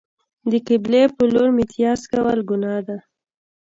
[0.51, 2.97] د قبلې په لور میتیاز کول گناه ده.